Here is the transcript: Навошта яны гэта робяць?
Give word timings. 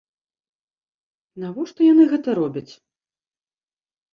Навошта 1.45 1.81
яны 1.93 2.03
гэта 2.15 2.29
робяць? 2.41 2.67